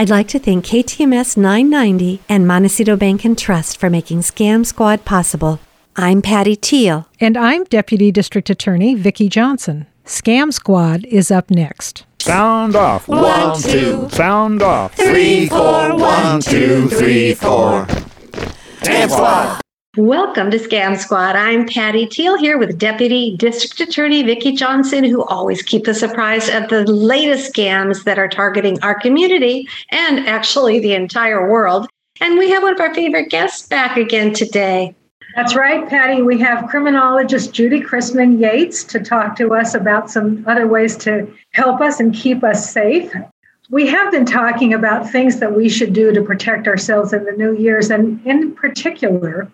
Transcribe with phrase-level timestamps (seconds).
[0.00, 5.04] I'd like to thank KTMS 990 and Montecito Bank and Trust for making Scam Squad
[5.04, 5.60] possible.
[5.94, 7.06] I'm Patty Teal.
[7.20, 9.86] And I'm Deputy District Attorney Vicki Johnson.
[10.06, 12.06] Scam Squad is up next.
[12.18, 13.08] Sound off.
[13.08, 14.08] One, two.
[14.08, 14.94] Sound off.
[14.94, 15.94] Three, four.
[15.94, 17.84] One, two, three, four.
[18.80, 19.60] Scam Squad.
[19.96, 21.34] Welcome to Scam Squad.
[21.34, 26.48] I'm Patty Teal here with Deputy District Attorney Vicki Johnson, who always keeps us apprised
[26.50, 31.88] of the latest scams that are targeting our community and actually the entire world.
[32.20, 34.94] And we have one of our favorite guests back again today.
[35.34, 36.22] That's right, Patty.
[36.22, 41.26] We have criminologist Judy Chrisman Yates to talk to us about some other ways to
[41.50, 43.12] help us and keep us safe.
[43.70, 47.32] We have been talking about things that we should do to protect ourselves in the
[47.32, 49.50] new years, and in particular,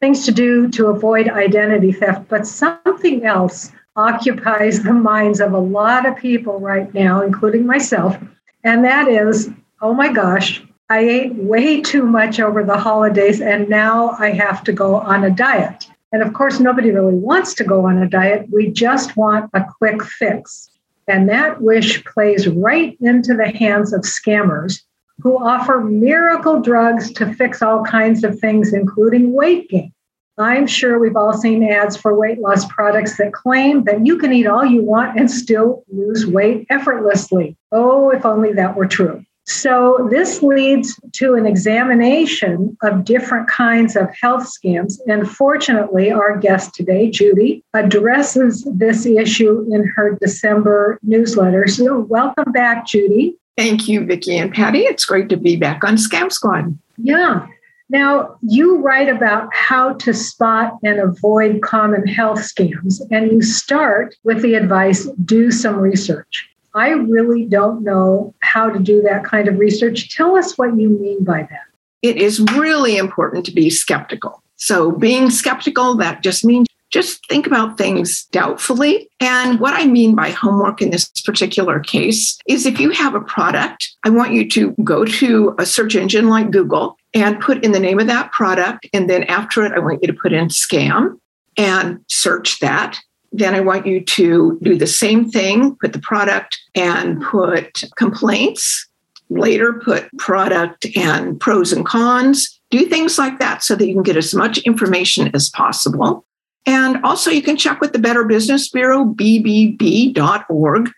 [0.00, 5.58] things to do to avoid identity theft, but something else occupies the minds of a
[5.58, 8.16] lot of people right now, including myself.
[8.62, 9.50] And that is,
[9.82, 14.64] oh my gosh, I ate way too much over the holidays and now I have
[14.64, 15.88] to go on a diet.
[16.12, 18.46] And of course, nobody really wants to go on a diet.
[18.50, 20.70] We just want a quick fix.
[21.06, 24.82] And that wish plays right into the hands of scammers
[25.20, 29.92] who offer miracle drugs to fix all kinds of things, including weight gain.
[30.38, 34.32] I'm sure we've all seen ads for weight loss products that claim that you can
[34.32, 37.56] eat all you want and still lose weight effortlessly.
[37.72, 39.24] Oh, if only that were true.
[39.50, 44.98] So, this leads to an examination of different kinds of health scams.
[45.08, 51.66] And fortunately, our guest today, Judy, addresses this issue in her December newsletter.
[51.66, 53.36] So, welcome back, Judy.
[53.58, 54.82] Thank you, Vicki and Patty.
[54.82, 56.78] It's great to be back on Scam Squad.
[56.96, 57.44] Yeah.
[57.90, 64.14] Now, you write about how to spot and avoid common health scams, and you start
[64.22, 66.48] with the advice do some research.
[66.74, 70.14] I really don't know how to do that kind of research.
[70.14, 71.64] Tell us what you mean by that.
[72.00, 74.40] It is really important to be skeptical.
[74.54, 79.08] So, being skeptical, that just means just think about things doubtfully.
[79.20, 83.20] And what I mean by homework in this particular case is if you have a
[83.20, 87.72] product, I want you to go to a search engine like Google and put in
[87.72, 88.86] the name of that product.
[88.92, 91.18] And then after it, I want you to put in scam
[91.56, 92.98] and search that.
[93.32, 98.86] Then I want you to do the same thing, put the product and put complaints.
[99.30, 102.58] Later, put product and pros and cons.
[102.70, 106.24] Do things like that so that you can get as much information as possible.
[106.68, 110.90] And also, you can check with the Better Business Bureau, bbb.org.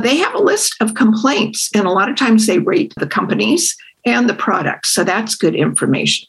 [0.00, 3.74] They have a list of complaints, and a lot of times they rate the companies
[4.04, 4.90] and the products.
[4.90, 6.28] So that's good information.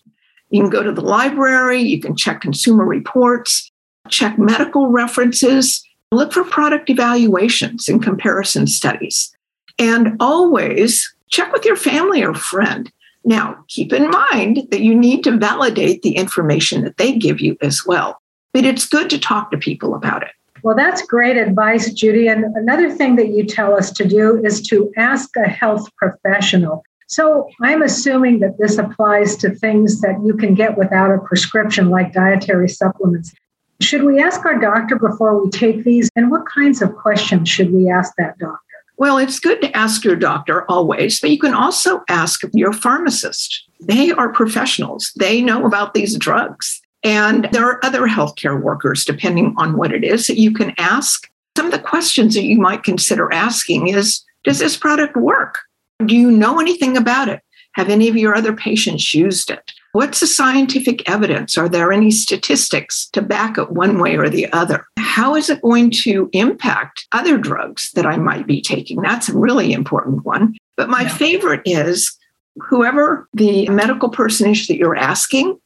[0.50, 3.69] You can go to the library, you can check consumer reports,
[4.07, 5.83] check medical references,
[6.13, 9.35] look for product evaluations and comparison studies.
[9.77, 12.89] And always check with your family or friend.
[13.25, 17.57] Now, keep in mind that you need to validate the information that they give you
[17.62, 18.22] as well
[18.56, 20.30] but it's good to talk to people about it.
[20.64, 22.30] Well, that's great advice, Judy.
[22.30, 26.82] And another thing that you tell us to do is to ask a health professional.
[27.08, 31.90] So I'm assuming that this applies to things that you can get without a prescription,
[31.90, 33.34] like dietary supplements.
[33.82, 36.10] Should we ask our doctor before we take these?
[36.16, 38.62] And what kinds of questions should we ask that doctor?
[38.96, 43.68] Well, it's good to ask your doctor always, but you can also ask your pharmacist.
[43.82, 46.82] They are professionals, they know about these drugs.
[47.06, 51.30] And there are other healthcare workers, depending on what it is, that you can ask.
[51.56, 55.60] Some of the questions that you might consider asking is Does this product work?
[56.06, 57.42] Do you know anything about it?
[57.74, 59.72] Have any of your other patients used it?
[59.92, 61.58] What's the scientific evidence?
[61.58, 64.86] Are there any statistics to back it one way or the other?
[64.98, 69.02] How is it going to impact other drugs that I might be taking?
[69.02, 70.56] That's a really important one.
[70.76, 71.16] But my yeah.
[71.16, 72.18] favorite is
[72.58, 75.60] whoever the medical person is that you're asking,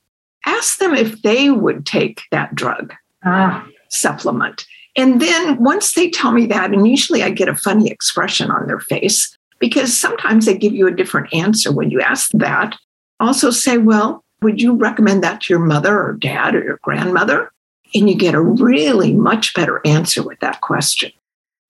[0.45, 3.65] ask them if they would take that drug ah.
[3.89, 4.65] supplement.
[4.95, 8.67] And then once they tell me that, and usually I get a funny expression on
[8.67, 12.75] their face because sometimes they give you a different answer when you ask that.
[13.19, 17.51] Also say, well, would you recommend that to your mother or dad or your grandmother?
[17.93, 21.11] And you get a really much better answer with that question.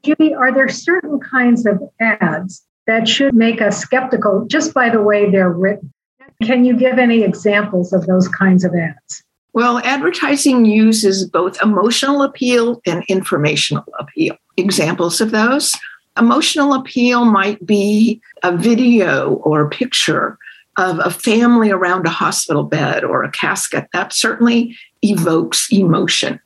[0.04, 5.02] Judy, are there certain kinds of ads that should make us skeptical just by the
[5.02, 5.92] way they're written?
[6.44, 9.24] Can you give any examples of those kinds of ads?
[9.54, 14.38] Well, advertising uses both emotional appeal and informational appeal.
[14.58, 15.76] Examples of those
[16.18, 20.38] emotional appeal might be a video or a picture
[20.78, 23.88] of a family around a hospital bed or a casket.
[23.94, 26.40] That certainly evokes emotion.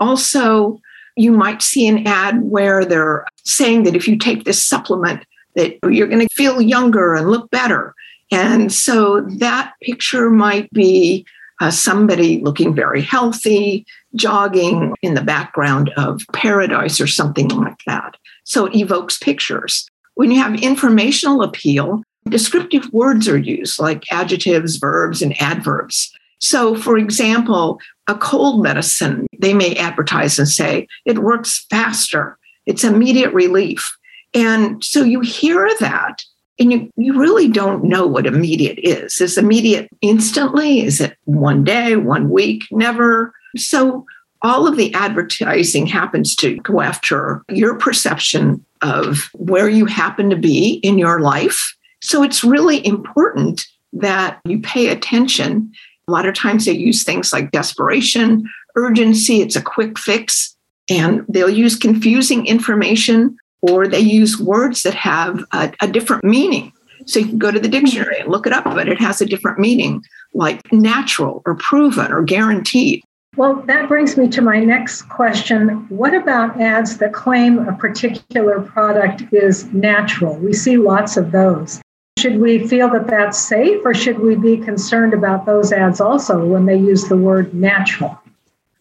[0.00, 0.80] Also,
[1.16, 5.24] you might see an ad where they're saying that if you take this supplement,
[5.54, 7.94] that you're going to feel younger and look better.
[8.30, 11.26] And so that picture might be
[11.60, 18.16] uh, somebody looking very healthy, jogging in the background of paradise or something like that.
[18.44, 19.88] So it evokes pictures.
[20.14, 26.12] When you have informational appeal, descriptive words are used like adjectives, verbs, and adverbs.
[26.40, 32.36] So, for example, a cold medicine, they may advertise and say it works faster,
[32.66, 33.96] it's immediate relief.
[34.34, 36.22] And so you hear that
[36.58, 39.20] and you, you really don't know what immediate is.
[39.20, 40.80] Is immediate instantly?
[40.80, 43.32] Is it one day, one week, never?
[43.56, 44.06] So
[44.42, 50.36] all of the advertising happens to go after your perception of where you happen to
[50.36, 51.74] be in your life.
[52.02, 55.72] So it's really important that you pay attention.
[56.06, 60.54] A lot of times they use things like desperation, urgency, it's a quick fix,
[60.90, 66.70] and they'll use confusing information or they use words that have a, a different meaning.
[67.06, 69.26] So you can go to the dictionary and look it up, but it has a
[69.26, 70.02] different meaning,
[70.34, 73.02] like natural or proven or guaranteed.
[73.36, 75.86] Well, that brings me to my next question.
[75.88, 80.36] What about ads that claim a particular product is natural?
[80.36, 81.80] We see lots of those.
[82.18, 86.44] Should we feel that that's safe, or should we be concerned about those ads also
[86.44, 88.18] when they use the word natural?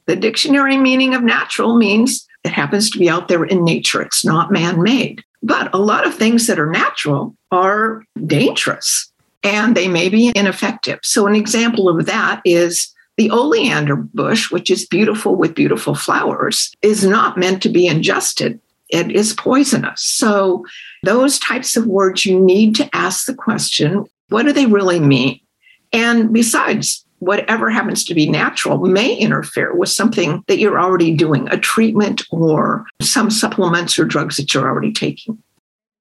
[0.06, 4.25] The dictionary meaning of natural means it happens to be out there in nature, it's
[4.25, 5.24] not man made.
[5.42, 9.12] But a lot of things that are natural are dangerous
[9.44, 11.00] and they may be ineffective.
[11.04, 16.72] So, an example of that is the oleander bush, which is beautiful with beautiful flowers,
[16.81, 18.60] is not meant to be ingested.
[18.90, 20.01] It is poisonous.
[20.01, 20.66] So,
[21.04, 25.40] those types of words, you need to ask the question what do they really mean?
[25.92, 31.48] And besides, whatever happens to be natural may interfere with something that you're already doing,
[31.50, 35.38] a treatment or some supplements or drugs that you're already taking.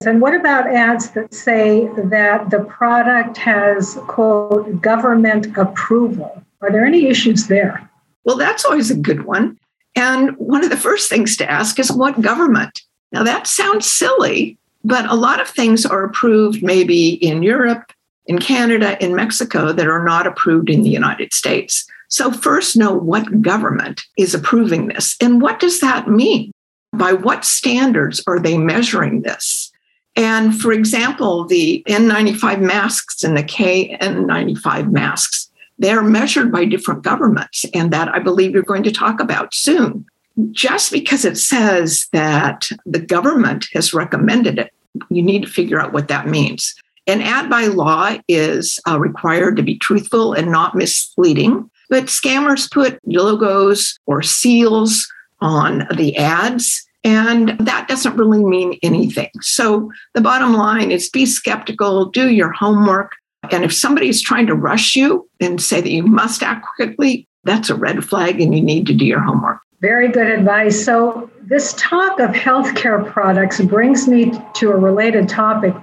[0.04, 6.42] And what about ads that say that the product has, quote, government approval?
[6.60, 7.88] Are there any issues there?
[8.24, 9.58] Well, that's always a good one.
[9.94, 12.80] And one of the first things to ask is what government?
[13.12, 17.92] Now, that sounds silly, but a lot of things are approved maybe in Europe
[18.26, 21.84] in Canada, in Mexico that are not approved in the United States.
[22.08, 26.52] So, first, know what government is approving this and what does that mean?
[26.92, 29.72] By what standards are they measuring this?
[30.14, 37.64] And for example, the N95 masks and the KN95 masks, they're measured by different governments.
[37.72, 40.04] And that I believe you're going to talk about soon.
[40.50, 44.72] Just because it says that the government has recommended it,
[45.08, 46.74] you need to figure out what that means.
[47.06, 52.70] An ad by law is uh, required to be truthful and not misleading, but scammers
[52.70, 55.08] put logos or seals
[55.40, 59.30] on the ads, and that doesn't really mean anything.
[59.40, 63.16] So the bottom line is be skeptical, do your homework.
[63.50, 67.26] And if somebody is trying to rush you and say that you must act quickly,
[67.42, 69.58] that's a red flag and you need to do your homework.
[69.80, 70.84] Very good advice.
[70.84, 75.74] So, this talk of healthcare products brings me to a related topic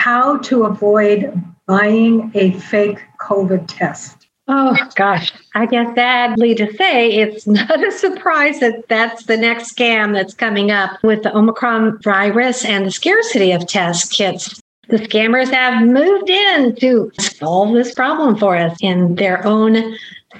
[0.00, 1.30] how to avoid
[1.66, 4.28] buying a fake COVID test.
[4.48, 9.76] Oh gosh, I guess sadly to say, it's not a surprise that that's the next
[9.76, 14.58] scam that's coming up with the Omicron virus and the scarcity of test kits.
[14.88, 19.96] The scammers have moved in to solve this problem for us in their own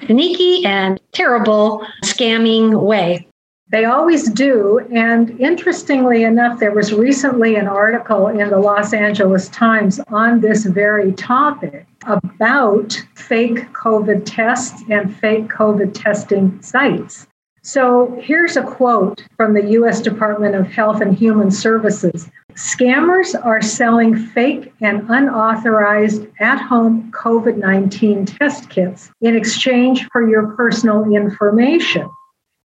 [0.06, 3.29] sneaky and terrible scamming way.
[3.70, 4.80] They always do.
[4.92, 10.64] And interestingly enough, there was recently an article in the Los Angeles Times on this
[10.64, 17.28] very topic about fake COVID tests and fake COVID testing sites.
[17.62, 22.28] So here's a quote from the US Department of Health and Human Services.
[22.54, 30.28] Scammers are selling fake and unauthorized at home COVID 19 test kits in exchange for
[30.28, 32.10] your personal information.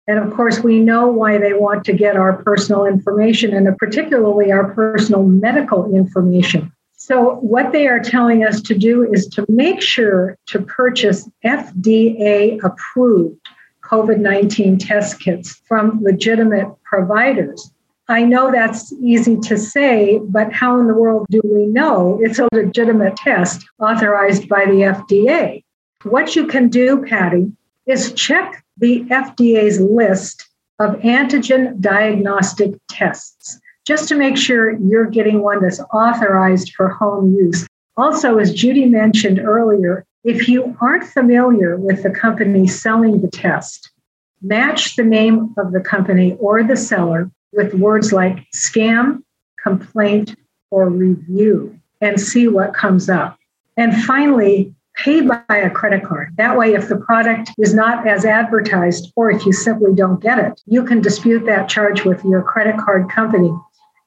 [0.07, 4.51] And of course, we know why they want to get our personal information and particularly
[4.51, 6.71] our personal medical information.
[6.95, 12.63] So, what they are telling us to do is to make sure to purchase FDA
[12.63, 13.45] approved
[13.83, 17.71] COVID 19 test kits from legitimate providers.
[18.07, 22.39] I know that's easy to say, but how in the world do we know it's
[22.39, 25.63] a legitimate test authorized by the FDA?
[26.03, 27.51] What you can do, Patty,
[27.85, 30.47] is check the FDA's list
[30.79, 37.35] of antigen diagnostic tests just to make sure you're getting one that's authorized for home
[37.35, 37.67] use.
[37.97, 43.91] Also, as Judy mentioned earlier, if you aren't familiar with the company selling the test,
[44.41, 49.21] match the name of the company or the seller with words like scam,
[49.61, 50.35] complaint,
[50.71, 53.37] or review and see what comes up.
[53.77, 56.33] And finally, pay by a credit card.
[56.37, 60.39] That way, if the product is not as advertised, or if you simply don't get
[60.39, 63.51] it, you can dispute that charge with your credit card company.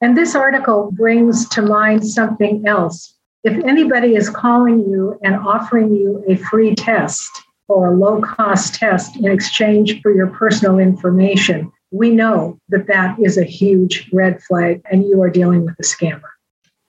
[0.01, 3.15] And this article brings to mind something else.
[3.43, 7.29] If anybody is calling you and offering you a free test
[7.67, 13.17] or a low cost test in exchange for your personal information, we know that that
[13.19, 16.21] is a huge red flag and you are dealing with a scammer.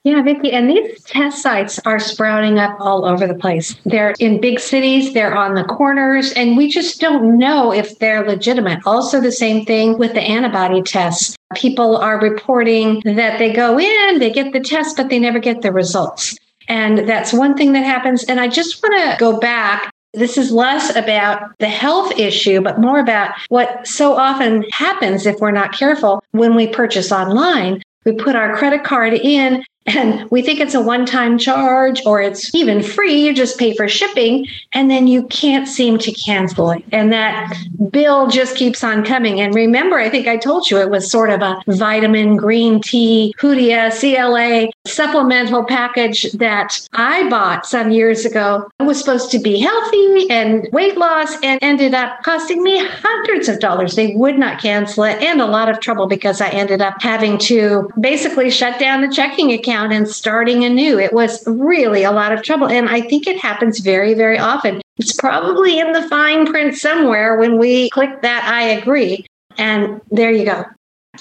[0.09, 3.75] Yeah, Vicki, and these test sites are sprouting up all over the place.
[3.85, 8.27] They're in big cities, they're on the corners, and we just don't know if they're
[8.27, 8.79] legitimate.
[8.87, 11.35] Also, the same thing with the antibody tests.
[11.53, 15.61] People are reporting that they go in, they get the test, but they never get
[15.61, 16.35] the results.
[16.67, 18.23] And that's one thing that happens.
[18.23, 22.79] And I just want to go back this is less about the health issue, but
[22.79, 27.83] more about what so often happens if we're not careful when we purchase online.
[28.05, 32.21] We put our credit card in and we think it's a one time charge or
[32.21, 33.25] it's even free.
[33.25, 36.83] You just pay for shipping and then you can't seem to cancel it.
[36.91, 37.53] And that
[37.89, 39.39] bill just keeps on coming.
[39.39, 43.33] And remember, I think I told you it was sort of a vitamin green tea,
[43.39, 48.69] Hoodia, CLA supplemental package that I bought some years ago.
[48.79, 53.49] It was supposed to be healthy and weight loss and ended up costing me hundreds
[53.49, 53.95] of dollars.
[53.95, 57.37] They would not cancel it and a lot of trouble because I ended up having
[57.39, 60.99] to basically shut down the checking account account and starting anew.
[60.99, 62.67] It was really a lot of trouble.
[62.67, 64.81] And I think it happens very, very often.
[64.97, 69.25] It's probably in the fine print somewhere when we click that I agree.
[69.57, 70.65] And there you go.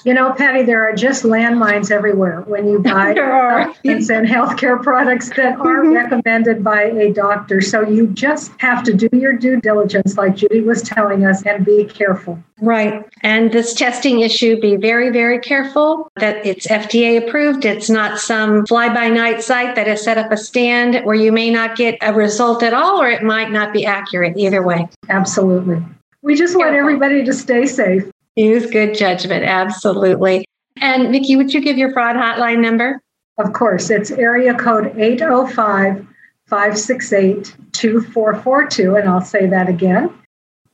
[0.05, 5.29] You know, Patty, there are just landmines everywhere when you buy supplements and healthcare products
[5.31, 5.93] that are mm-hmm.
[5.93, 7.61] recommended by a doctor.
[7.61, 11.65] So you just have to do your due diligence, like Judy was telling us, and
[11.65, 12.39] be careful.
[12.61, 13.05] Right.
[13.23, 17.65] And this testing issue, be very, very careful that it's FDA approved.
[17.65, 21.31] It's not some fly by night site that has set up a stand where you
[21.31, 24.89] may not get a result at all, or it might not be accurate either way.
[25.09, 25.83] Absolutely.
[26.23, 28.11] We just want everybody to stay safe.
[28.39, 29.45] Use good judgment.
[29.45, 30.45] Absolutely.
[30.81, 33.01] And Vicki, would you give your fraud hotline number?
[33.39, 33.91] Of course.
[33.91, 36.07] It's area code 805
[36.47, 38.95] 568 2442.
[38.95, 40.15] And I'll say that again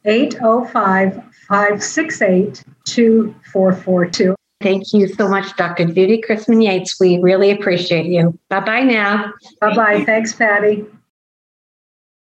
[0.05, 1.15] 805
[1.49, 4.35] 568 2442.
[4.61, 5.87] Thank you so much, Dr.
[5.87, 7.01] Judy Chrisman Yates.
[7.01, 8.39] We really appreciate you.
[8.51, 9.33] Bye bye now.
[9.63, 10.05] Bye bye.
[10.05, 10.85] Thanks, Patty.